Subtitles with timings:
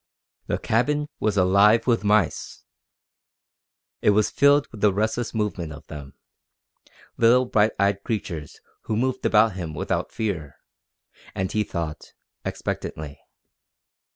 [0.47, 2.63] The cabin was alive with mice!
[4.01, 6.15] It was filled with the restless movement of them
[7.17, 10.55] little bright eyed creatures who moved about him without fear,
[11.35, 13.19] and, he thought, expectantly.